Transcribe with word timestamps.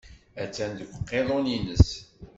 Attan 0.43 0.71
deg 0.79 0.89
uqiḍun-nnes. 0.97 1.87